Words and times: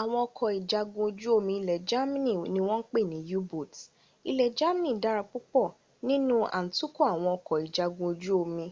àwọn 0.00 0.18
ọkọ̀ 0.26 0.48
ìjagun 0.58 1.04
ojú 1.08 1.28
omi 1.38 1.52
ilẹ̀ 1.60 1.82
germany 1.88 2.32
ni 2.52 2.60
wọ́n 2.68 2.80
ń 2.82 2.86
pè 2.90 3.00
ní 3.10 3.18
u-boats. 3.38 3.80
ilẹ̀ 4.30 4.54
germany 4.58 4.96
dára 5.02 5.22
púpọ̀ 5.30 5.68
nínú 6.06 6.34
à 6.56 6.58
ń 6.64 6.66
tukọ̀ 6.76 7.04
àwọn 7.12 7.30
ọkọ̀ 7.36 7.56
ìjagun 7.64 8.08
ojú 8.12 8.32
omi 8.42 8.66